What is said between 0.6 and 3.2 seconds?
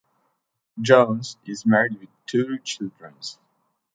Jones is married with two children.